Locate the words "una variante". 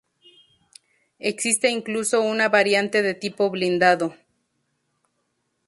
2.21-3.03